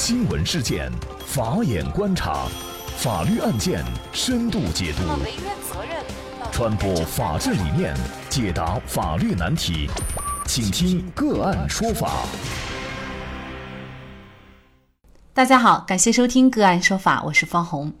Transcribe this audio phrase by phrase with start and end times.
[0.00, 0.88] 新闻事件，
[1.26, 2.46] 法眼观察，
[2.98, 5.02] 法律案件深度解读，
[6.52, 7.96] 传播法治理念，
[8.30, 9.90] 解答法律难题，
[10.46, 12.22] 请听个案说法。
[15.34, 17.92] 大家好，感谢收听个案说法，我是方红。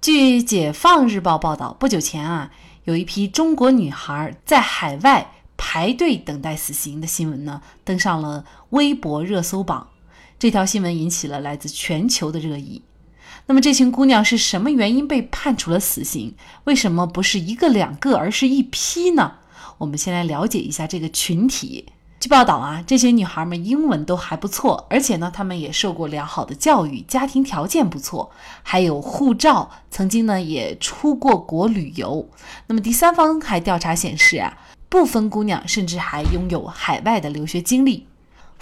[0.00, 2.50] 据《解放日报》报道，不久前啊，
[2.82, 9.90] 有一批中国女孩在海外排队等待死刑的新闻呢，登上了微博热搜榜。
[10.44, 12.82] 这条新闻引起了来自全球的热议。
[13.46, 16.34] 那么，这群姑娘是什么原因被判处了死刑？
[16.64, 19.36] 为什么不是一个两个，而是一批呢？
[19.78, 21.86] 我们先来了解一下这个群体。
[22.20, 28.30] 据报道啊，这些女孩们英文都还不错，而且呢，她们也受过良好的教育，家庭条件不错，
[28.62, 32.28] 还有护照，曾经呢也出过国旅游。
[32.66, 34.58] 那么，第三方还调查显示啊，
[34.90, 38.06] 部分姑娘甚至还拥有海外的留学经历。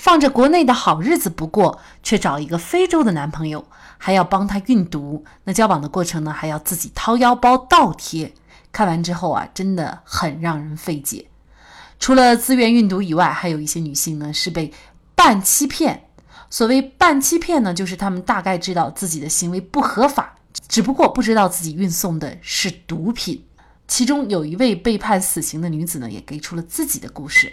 [0.02, 3.64] 放着国内的好日子不过，却找一个非洲的男朋友，
[3.98, 5.24] 还要帮他运毒。
[5.44, 8.34] 那交往的过程呢，还要自己掏腰包倒贴。
[8.72, 11.28] 看完之后啊，真的很让人费解。
[12.00, 14.74] 除了自愿运毒以外，还有一些女性呢是被
[15.14, 16.08] 半欺骗。
[16.50, 20.34] 所谓半欺骗呢，就是她们大概知道自己的行为不合法，
[20.66, 23.44] 只不过不知道自己运送的是毒品。
[23.86, 27.52] 其中有一位被判死刑的女子呢，也给出了自己的故事。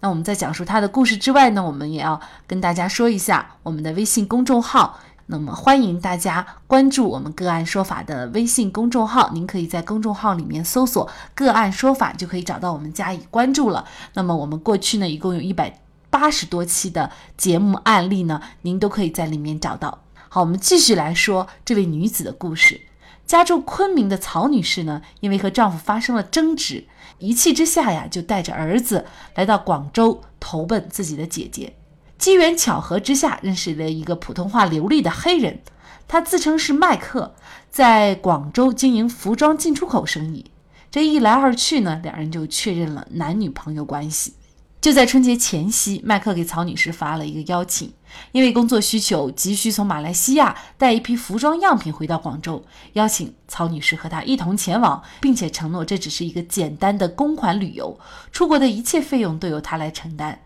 [0.00, 4.98] 那我们在讲述他的故事之外呢，我们也要跟大家说一下我们的微信公众号。
[5.26, 13.84] 那么欢迎大家关注我们个案说法的微信公众号，您可以在公众号里面搜索“个案说法”，就可以找到我们加以关注了。
[14.14, 20.00] 那么我们过去呢，一共有一百八十多期的节目案例呢，您都可以在里面找到。
[20.28, 22.89] 好，我们继续来说这位女子的故事。
[23.38, 26.84] 家住昆明的曹女士呢，因为和丈夫发生了争执，
[27.18, 31.74] 一气之下呀，就带着儿子来到广州投奔自己的姐姐。
[32.18, 35.60] 机缘巧合之下，认识了一个普通话流利的黑人，
[36.08, 37.34] 他自称是麦克，
[37.70, 40.50] 在广州经营服装进出口生意。
[40.90, 44.34] 这一来二去呢，两人就确认了男女朋友关系。
[44.80, 47.92] 就在春节前夕，麦克给曹女士发了一个邀请，
[48.32, 52.64] 因为工作需求，急需从马来西亚带一批服装样品回到广州，
[52.94, 58.00] 邀请曹女士和他一同前往，并且承诺这只是一个简单的公款旅游，
[58.32, 60.40] 出国的一切费用都由他来承担。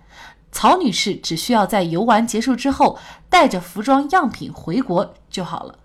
[0.51, 5.79] 曹女士只需要在游玩结束之后带着服装样品回国就好了。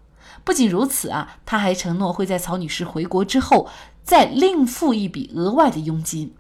[0.44, 3.70] 不仅如此啊，他还承诺会在曹女士回国之后
[4.04, 6.34] 再另付一笔额外的佣金。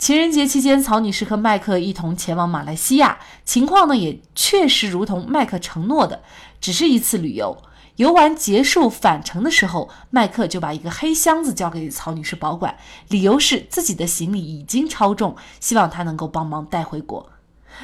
[0.00, 6.22] 情人节期间，曹女士和麦克一同前往马来西亚，情况呢也确实如同麦克承诺的，
[6.58, 7.62] 只是一次旅游。
[7.96, 12.74] 游玩结束返程的时候，麦克就把一个黑箱子交给曹女士保管，
[13.08, 17.28] 理由是自己的行李已经超重，希望她能够帮忙带回国。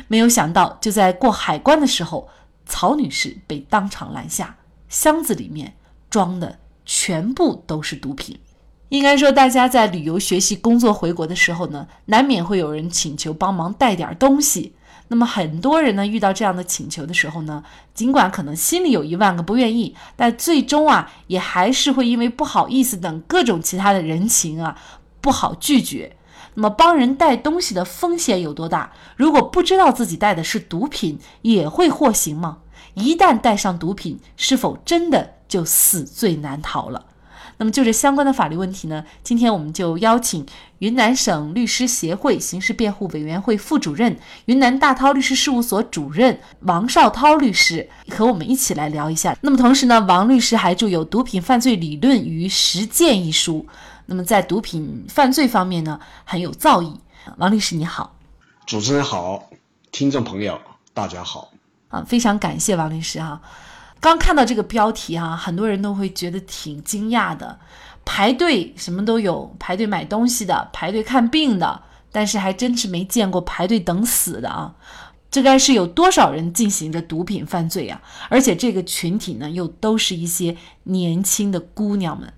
[0.08, 2.30] 没有想到，就在过海关的时候，
[2.64, 4.56] 曹女士被当场拦下，
[4.88, 5.76] 箱子里面
[6.08, 8.38] 装的全部都是毒品。
[8.88, 14.74] 应该说，大家在旅游、学习、工作回国的时候呢，难免会有人请求帮忙带点东西。
[15.08, 17.64] 那么很多人呢，遇到这样的请求的时候呢，
[17.94, 24.76] 尽管可能心里有一万个不愿意，但最终啊，也还是会因为不好意思等各种其他的人情啊，
[25.20, 26.16] 不好拒绝。
[26.54, 28.92] 那么帮人带东西的风险有多大？
[29.16, 32.58] 如果不知道自己带的是毒品，也会获刑吗？
[32.94, 37.04] 一旦带上毒品，是否真的就死罪难逃了？
[37.58, 40.44] 那么就这相关的法律问题呢，今天我们就邀请
[40.80, 49.36] 云南省律师协会刑事辩护委员会副主任、云南大韬律师事务所主任王绍涛律师和我们一起来聊一下。
[49.40, 53.66] 那么同时呢，王律师还著有《毒品犯罪理论与实践》一书，
[54.04, 56.96] 那么在毒品犯罪方面呢，很有造诣。
[57.38, 58.14] 王律师你好，
[58.66, 59.48] 主持人好，
[59.90, 60.60] 听众朋友
[60.94, 61.50] 大家好，
[61.88, 63.40] 啊，非常感谢王律师哈。
[64.00, 67.58] 刚看到这个标题哈，很多人都会觉得挺惊讶的。
[68.04, 74.74] 排队什么都有，排队买东西的，排队看病的，但是还真是没见过排队等死的啊！
[75.28, 78.00] 这该是有多少人进行着毒品犯罪啊？
[78.28, 82.32] 而且这个群体呢，又都是一些年轻的姑娘们。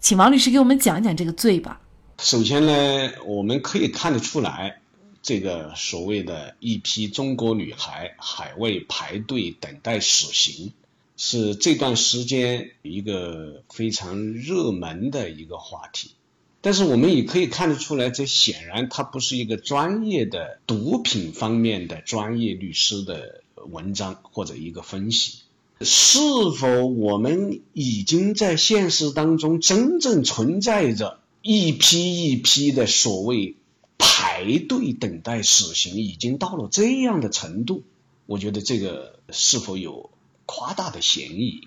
[0.00, 1.80] 请王律师给我们讲一讲这个罪吧。
[2.18, 4.78] 首先呢，我们可以看得出来。
[5.26, 10.72] 这个所谓的一批中国女孩海外排队等待死刑，
[11.16, 16.12] 是这段时间一个非常热门的一个话题。
[16.60, 25.40] 但是我们也可以看得出来，这显然它不是一个专业的毒品方面的专业律师的文章或者一个分析。
[25.80, 26.20] 是
[26.56, 33.56] 否我们已经在现实当中真正存在着一批一批的所谓？
[33.98, 37.84] 排队等待死刑已经到了这样的程度，
[38.26, 40.10] 我觉得这个是否有
[40.44, 41.62] 夸大的嫌疑。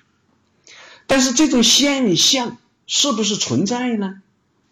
[1.08, 4.22] 但是这种现象是不是存在呢？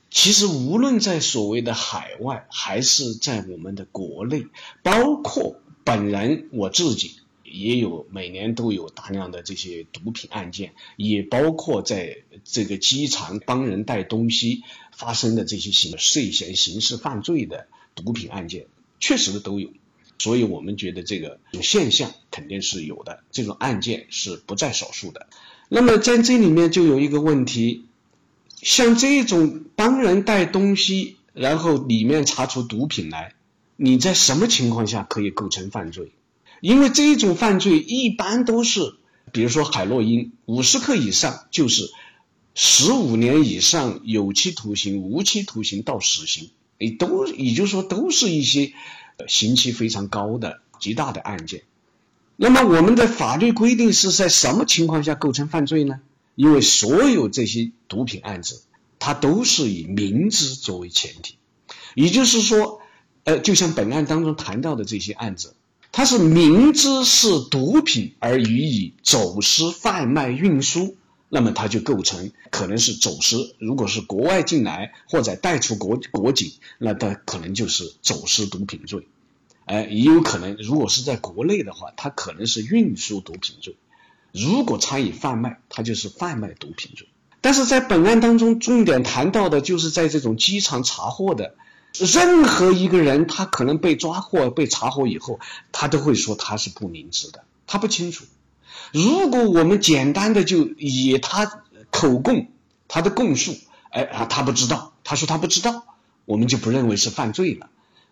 [0.09, 4.48] 其实无论在所谓的海外，还是在我们的国内，
[4.81, 7.18] 包括本人我自己，
[7.59, 14.63] 也有每年都有大量的这些毒品案件，也包括在这个机场帮人带东西
[14.95, 18.68] 发生的这些刑涉嫌刑事犯罪的毒品案件，
[19.00, 19.69] 确实都有。
[20.19, 25.27] 所以我们觉得这个现象肯定是有的，这种案件是不在少数的。
[25.69, 27.86] 那么在这里面就有一个问题，
[28.62, 33.36] 像这种帮人带东西，然后里面查出毒品来，
[33.75, 36.12] 你在什么情况下可以构成犯罪？
[36.62, 38.95] 因为这种犯罪一般都是，
[39.31, 41.92] 比如说海洛因五十克以上就是
[42.56, 46.50] 十五年以上有期徒刑、无期徒刑到死刑，
[46.80, 48.74] 你，都也就是说都是一些
[49.27, 51.63] 刑期非常高的极大的案件。
[52.36, 56.00] 那么我们的法律规定是在什么情况下构成犯罪呢？
[56.36, 58.62] 因为所有这些毒品案子，
[59.00, 61.38] 它都是以明知作为前提，
[61.95, 62.80] 也就是说，
[63.24, 65.56] 呃，就像本案当中谈到的这些案子，
[65.97, 70.95] 它是明知是毒品而予以走私、贩卖、运输，
[71.27, 73.55] 那么它就构成可能是走私。
[73.57, 79.07] 如果是国外进来或者带出国国境，那它可能就是走私毒品罪。
[79.65, 83.73] 哎，也有可能，如果是在国内的话，它可能是运输毒品罪；
[84.31, 87.07] 如果参与贩卖，它就是贩卖毒品罪。
[87.41, 91.55] 但是在本案当中，重点谈到的就是在这种机场查获的
[91.99, 95.39] 任何一个人，他可能被抓获、被查获以后，
[95.71, 98.25] 他都会说他是不明知的，他不清楚。
[98.94, 102.51] 如果我们简单的就以他口供、
[102.88, 103.55] 他的供述，
[103.89, 105.83] 哎啊，他不知道，他说他不知道，
[106.25, 107.69] 我们就不认为是犯罪了，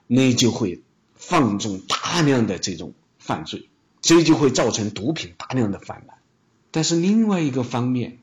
[0.08, 0.82] 那就会。
[1.18, 3.70] 放纵大量的这种犯罪，
[4.02, 6.18] 所以就会造成毒品大量的泛滥。
[6.72, 8.20] 但是另外一个方面，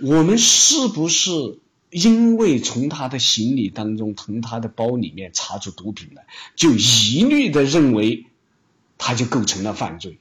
[0.00, 1.58] 我们是不是
[1.90, 8.26] 因为从他的行李当中、从他的包里面查出毒品来，就一律的认为
[8.98, 10.18] 他就构成了犯罪，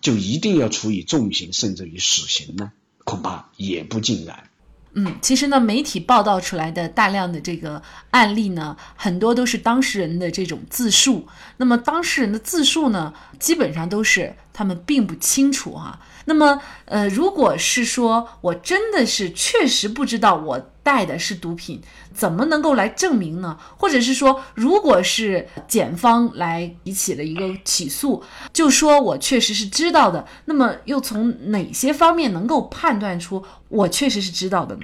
[0.00, 2.72] 就一定要处以重刑甚至于死刑呢？
[3.04, 4.44] 恐怕也不尽然。
[4.92, 7.80] 嗯，其实呢，媒体报道出来的大量的这个
[8.10, 11.26] 案例呢，很多都是当事人的这种自述。
[11.56, 16.00] 那么当事人的自述呢，基本上都是他们并不清楚哈。
[16.24, 20.58] 那么，呃，如果是说我真的是确实不知道我
[20.90, 21.80] 带的是毒品，
[22.12, 23.56] 怎么能够来证明呢？
[23.76, 28.20] 或者是说，如果是检方来提起了一个起诉，
[28.52, 34.82] 就说我确实是知道的，那么又从哪些方面能够判断出我确实是知道的呢？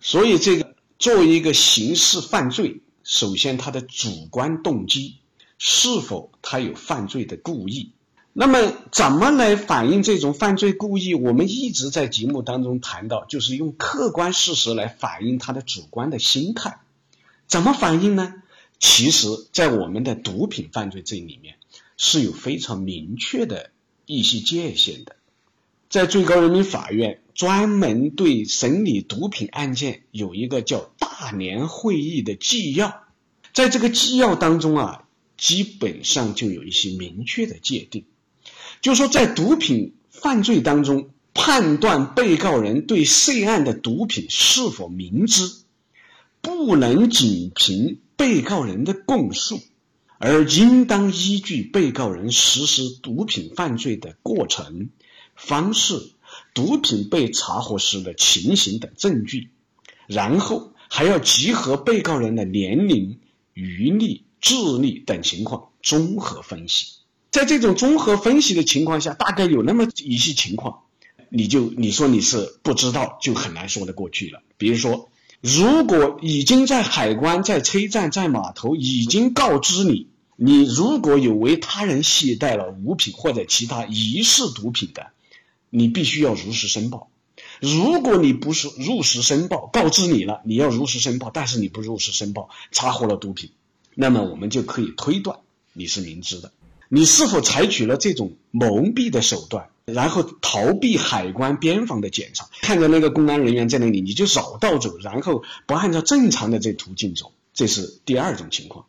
[0.00, 5.16] 所以，这个作为一个刑事犯罪，首先他的主观动机
[5.58, 7.92] 是否他有犯罪的故意。
[8.34, 11.12] 那么，怎么来反映这种犯罪故意？
[11.12, 16.80] 我们一直在节目当中谈到，就是用客观事实来反映他的主观的心态。
[17.46, 18.34] 怎么反映呢？
[18.78, 21.56] 其实，在我们的毒品犯罪这里面
[21.98, 23.70] 是有非常明确的
[24.06, 25.16] 一些界限的。
[25.90, 33.04] 在最高人民法院专门对审理毒品案件有一个叫大年会议的纪要，
[33.52, 35.04] 在这个纪要当中啊，
[35.36, 38.06] 基本上就有一些明确的界定。
[38.82, 45.50] 就说在毒品犯罪当中，判断被告人对涉案的毒品是否明知，
[46.40, 49.60] 不能仅凭被告人的供述，
[50.18, 54.90] 而应当依据被告人实施毒品犯罪的过程、
[55.36, 56.10] 方式、
[56.52, 59.50] 毒品被查获时的情形等证据，
[60.08, 63.20] 然后还要集合被告人的年龄、
[63.54, 67.01] 余力、智力等情况，综合分析。
[67.32, 70.80] 在这种综合分析的情况下，大概有那么一些情况，
[71.30, 74.42] 你就你说你是不知道，就很难说得过去了。
[74.58, 75.08] 比如说，
[75.40, 85.06] 如果已经在海关、在车站、在码头已经告知你，你如果有为他人携带了物品或者其他疑似毒品的，
[85.70, 87.08] 你必须要如实申报。
[87.60, 93.52] 如果你不是如实申报，告知你了，你要如实申报，但是你不如实申报，查获了毒品，
[93.94, 95.38] 那么我们就可以推断
[95.72, 96.52] 你是明知的。
[96.94, 102.50] 你是否采取了这种蒙蔽的手段，然后逃避海关边防的检查？
[102.60, 108.84] 看着那个公安人员在那里，你就绕道走，然后不按照正常的这途径走，这是第二种情况。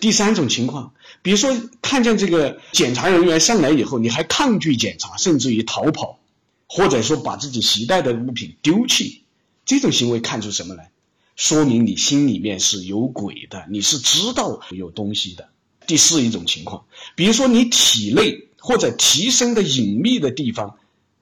[0.00, 6.18] 第三种情况，比如说看见这个检查人员上来以后，你还抗拒检查，甚至于逃跑，
[6.66, 9.22] 或者说把自己携带的物品丢弃，
[9.64, 10.90] 这种行为看出什么来？
[11.36, 15.50] 说明你心里面是有鬼的，你是知道有东西的。
[15.88, 16.84] 第四一种情况，
[17.16, 20.76] 比如说你体内或者提升的隐秘的地方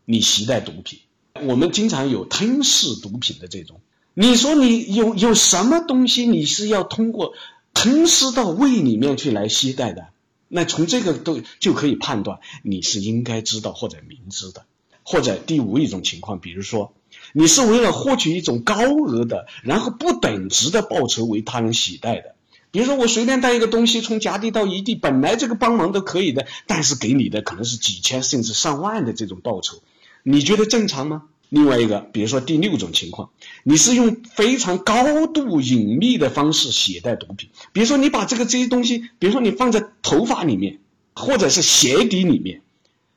[0.04, 0.98] 你携带毒品。
[1.42, 3.80] 我们经常有吞噬毒品的这种。
[4.12, 7.34] 你说你有有什么东西你是要通过
[7.74, 10.08] 吞噬到胃里面去来携带的？
[10.48, 14.64] 那从这个都就可以判断你是应该知道或者明知的。
[15.02, 16.92] 或者第五一种情况，比如说
[17.32, 22.35] 你是为了获取一种高额的，然后不等值的报酬为他人携带的。
[22.76, 29.78] 比如说我随便带一个东西从甲地到乙地，本来这个帮忙都可以的，但是给你的可能是几千甚至上万的这种报酬，
[30.22, 31.22] 你觉得正常吗？
[31.48, 33.30] 另外一个，比如说第六种情况，
[33.62, 40.80] 你是用非常高度隐秘的方式携带毒品，比如说你把这个这些东西，比如说你放在头发里面，
[41.14, 42.60] 或者是鞋底里面，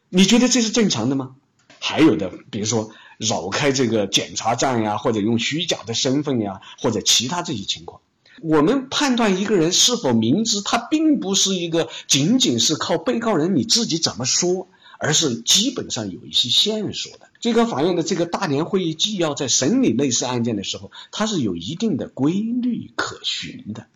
[0.08, 1.36] 你觉得这是正常的吗？
[1.82, 8.00] 还有的，比如说绕开这个检查站呀，或者用虚假的身份呀，或者其他这些情况，
[8.42, 14.68] 我们判断一个人是否明知，他并不是一个仅仅是靠被告人你自己怎么说。
[15.02, 17.30] 而是基本上有一些线索的。
[17.40, 23.88] 最高法院的这个大连会议纪要在审理类似案件的时候，它是有一定的规律可循的。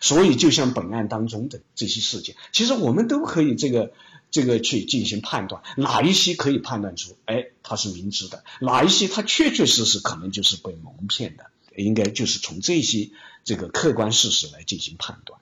[0.00, 3.92] 所以，就像本案当中的这些事件，其实我们都可以这个
[4.30, 13.10] 这个去进行判断，哪一些可以判断出，哎，他是明知的；哪一些他确确实实可能就是被蒙骗的，应该就是从这些
[13.44, 15.38] 这个客观事实来进行判断。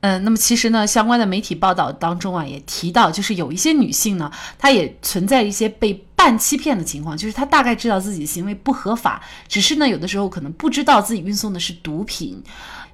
[0.00, 12.42] 嗯，那么其实呢，相关的媒体报道当中啊，也提到，就是有一些女性呢，她也存在一些被半欺骗的情况，就是她大概知道自己行为不合法，只是呢，有的时候可能不知道自己运送的是毒品。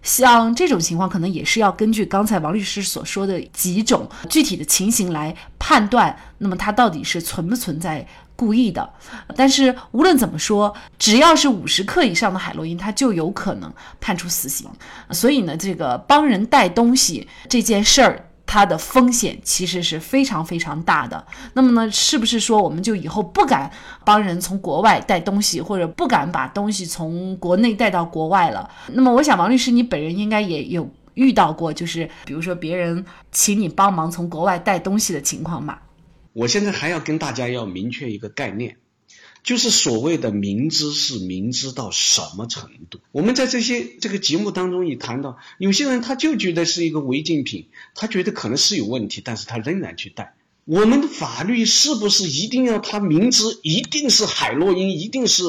[0.02, 8.06] 像这种情况，可能也是要根据刚才王律师所说的几种具体的情形来判断，那么她到底是存不存在
[8.38, 8.88] 故意的。
[9.36, 14.70] 但是无论怎么说，只要是五十克以上的海洛因，他就有可能判处死刑。
[15.10, 18.24] 所以呢，这个帮人带东西这件事儿。
[18.50, 21.22] 它的风险其实是非常非常大的。
[21.52, 23.70] 那么呢，是不是说我们就以后不敢
[24.06, 28.66] 帮人从国外带东西，或者不敢把东西从国内带到国外了？
[28.94, 35.82] 那么，我想王律师，你本人应该也有遇到过，就是比如说别人请你帮忙从国外带东西的情况吧？
[36.38, 38.76] 我现在还要跟大家要明确一个概念。
[39.42, 43.00] 就是所谓的明知是明知到什么程度？
[43.12, 50.34] 我们在这些这个节目当中也谈到，有些人他就觉得是一个违禁品，他觉得可能是有问题，但是他仍然去带。
[50.64, 55.42] 我们的法律是不是一定要他明知一定是海洛因，一定是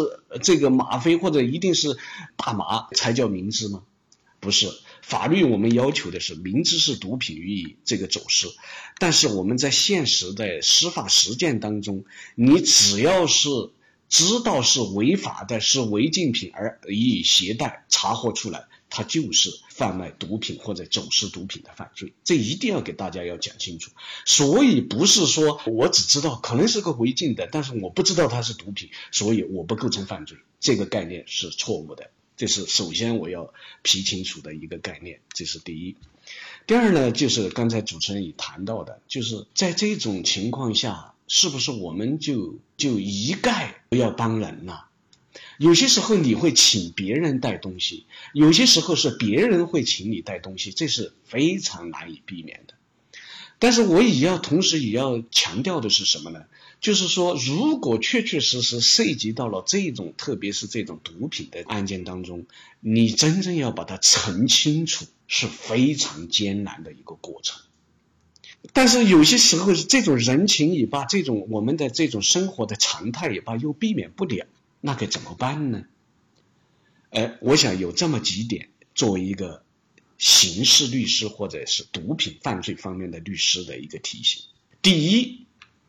[0.44, 1.98] 这个吗啡或者一定是
[2.38, 3.82] 大麻才叫明知吗？
[4.40, 4.68] 不是，
[5.10, 8.54] 法律我们要求的是明知是毒品予以这个走私，
[9.00, 13.50] 但是我们在现实的司法实践当中，你只要是。
[14.10, 22.14] 知道是违法的，是违禁品而予以携带、查获出来，它就是贩卖毒品或者走私毒品的犯罪。
[22.24, 23.92] 这一定要给大家要讲清楚。
[24.26, 30.40] 所以不是说我只知道可能是个违禁的，但是我不知道它是毒品，所以我不构成犯罪。
[30.60, 32.10] 这个概念是错误的。
[32.40, 33.54] 这是首先我要
[33.84, 35.98] 批清楚的一个概念，这是第一。
[36.66, 41.14] 第二呢，就是刚才主持人也谈到的，就是在这种情况下。
[41.32, 44.80] 是不是我们就就一概不要帮人呢？
[45.60, 52.74] 有些时候你会请别人带东西，有些时候是别人会请你带东西，这是非常难以避免的。
[53.60, 56.46] 但是我也要同时也要强调的是什么呢？
[56.82, 62.46] 就是说，如果确确实实涉及到了这种，特别是这种毒品的案件当中，
[62.80, 67.60] 你真正要把它澄清楚，是非常艰难的一个过程。
[68.72, 74.46] 但是有些时候是这种人情也罢，这种我们的这种生活的常态也罢，又避免不了，
[74.80, 75.84] 那该怎么办呢？
[77.10, 79.64] 哎，我想有这么几点，作为一个
[80.20, 84.44] 刑事律师或者是毒品犯罪方面的律师的一个提醒：
[84.82, 85.48] 第一，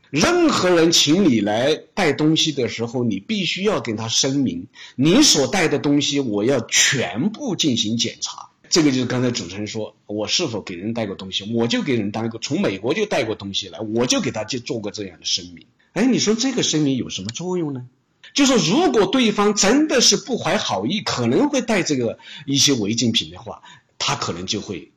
[0.09, 8.51] 任何人请你来带东西的时候，你必须要跟他声明，你所带的东西我要全部进行检查。
[8.69, 15.67] 这个就是刚才主持人说，我是否给人带过东西，我就给人当个从美国就带过东西来，我就给他就做过这样的声明。
[15.93, 17.89] 哎，你说这个声明有什么作用呢？
[18.33, 23.63] 就是如果对方真的是不怀好意，可能会带这个一些违禁品的话，
[24.11, 24.91] 他可能就会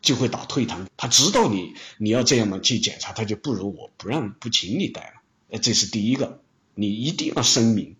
[0.00, 0.88] 就会打退堂。
[0.96, 5.22] 他知道你你要这样嘛去检查，他就不如我不让不请你带了。
[5.50, 6.40] 呃，这是第一个，
[6.76, 7.96] 你一定要声明。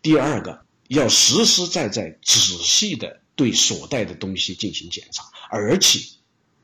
[0.00, 3.20] 第二个，要实实在在、仔细的。
[3.38, 6.00] 对所带的东西进行检查，而且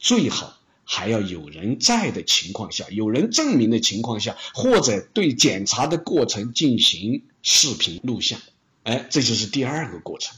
[0.01, 8.41] 最好还要有人在的情况下，有人证明的情况下，或者对检查的过程进行视频录像。
[8.83, 10.37] 哎，这就是第二个过程。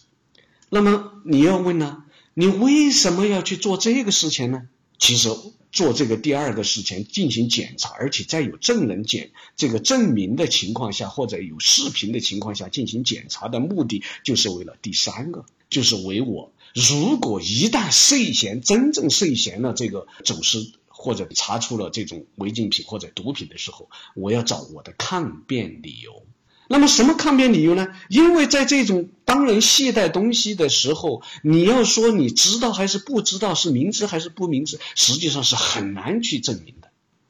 [0.68, 2.04] 那么你要问呢，
[2.38, 4.69] 你为什么要去做这个事情呢？
[4.99, 5.31] 其实
[5.73, 26.23] 做这个第二个事情进行检查，而且在有证人检这个证明的情况下，或者有视频的情况下进行检查的目的，就是为了第三个，就是为我如果一旦涉嫌真正涉嫌了这个走私或者查出了这种违禁品或者毒品的时候，我要找我的抗辩理由。
[26.68, 27.88] 那么什么抗辩理由呢？
[28.08, 36.88] 因为在这种当人携带东西的时候，你要说你知道还是不知道，是明知还是不明知，实际上是很难去证明的。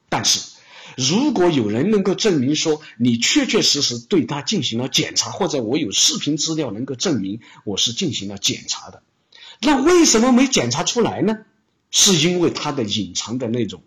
[0.09, 0.41] 但是，
[0.97, 9.03] 如果有人能够证明说你确确实实对他进行了检查，或者我有视频资料能够证明我是进行了检查的，
[9.61, 11.39] 那为什么没检查出来呢？
[11.91, 13.83] 是因为他的隐藏的那种。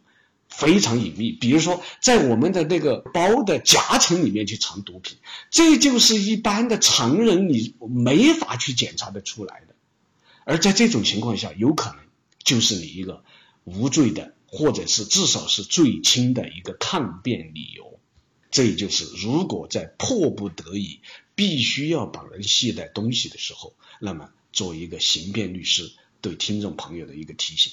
[0.49, 5.17] 非常隐秘，比如说在我们的那个包的夹层里面去藏毒品，
[5.51, 9.75] 这就是一般的常人你没法去检查的出来的。
[10.43, 11.99] 而在这种情况下，有可能
[12.43, 13.23] 就是你一个
[13.63, 17.99] 无罪的，或者是至少是最轻的一个抗辩理由。
[18.51, 21.01] 这就是如果在迫不得已
[21.35, 27.71] 必须要把人携带东西的时候，那么作为一个刑辩律师对听众朋友的一个提醒。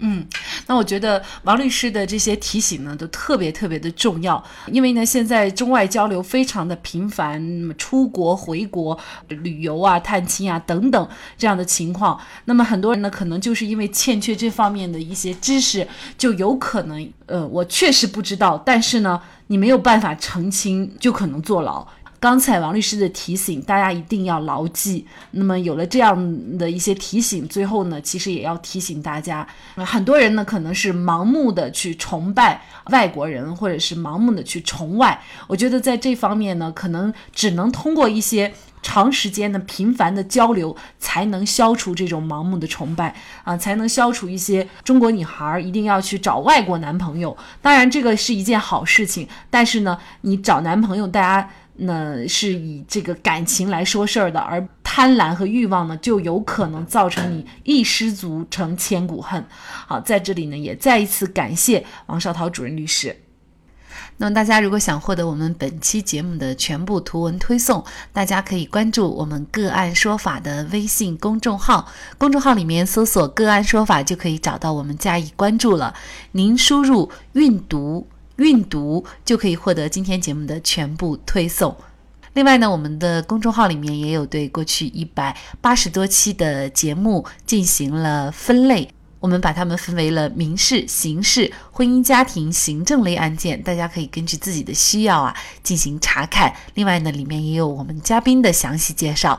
[0.00, 0.26] 嗯，
[0.66, 4.42] 那我觉得王律师的这些提醒呢，都特别特别的重要。
[4.72, 12.18] 因为呢，现在中外交流非常的频繁，出国、回国、旅游啊、探亲啊等等这样的情况。
[12.46, 21.86] 那么很多人呢，可能就是因为欠缺这方面的一些知识，就有可能，呃，我确实不知道，但是呢，你没有办法澄清，就可能坐牢。
[22.20, 25.06] 刚才王律师的提醒，大家一定要牢记。
[25.30, 29.46] 那么有了这样的一些提醒，最后呢，其实也要提醒大家，
[29.76, 35.18] 很多人呢可能是盲目的去崇拜外国人，或者是盲目的去崇外。
[35.46, 47.34] 我觉得在这方面呢，可能只能通过一些长时间的频繁的交流，才能消除这种盲目的崇拜啊，才能消除一些中国女孩儿一定要去找外国男朋友。
[47.62, 51.48] 当然，这个是一件好事情，但是呢，你找男朋友，大家。
[51.82, 59.44] 那是以这个感情来说事儿的，而贪婪和欲望呢，就有可能造成你一失足成千古恨。
[59.86, 63.16] 好，在这里呢，也再一次感谢王绍涛主任律师。
[64.18, 71.88] 那么，大家如果想获得我们本期节目的全部图文推送，大家可以关注我们“个案说法”的微信公众号，
[72.18, 75.94] 公众号里面搜索“个案说法”就可以找到我们加以关注了。
[76.32, 78.06] 您输入“运读”。
[78.40, 81.76] 阅读就可以获得今天节目的全部推送。
[82.32, 96.54] 另外呢，我们的公众号里面也有对过去一百八十多期的节目进行了分类，我们把它们分为了民事、刑事、婚姻家庭、行政类案件，大家可以根据自己的需要啊进行查看。
[96.74, 99.38] 另外呢，里面也有我们嘉宾的详细介绍。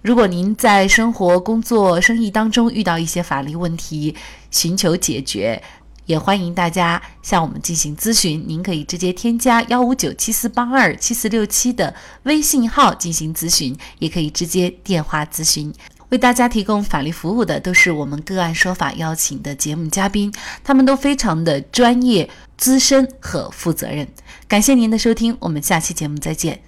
[0.00, 4.16] 如果您在生活、工作、生意当中遇到一些法律问题，
[4.50, 5.62] 寻求解决。
[6.08, 15.72] 也欢迎大家向我们进行咨询，您可以直接添加幺五九七四八二七四六七的微信号进行咨询，也可以直接电话咨询。
[16.08, 20.32] 为大家提供法律服务的都是我们个案说法邀请的节目嘉宾，
[20.64, 24.08] 他们都非常的专业、资深和负责任。
[24.48, 26.62] 感谢您的收听，我们下期节目再见。